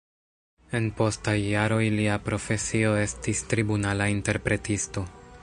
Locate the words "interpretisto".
4.17-5.07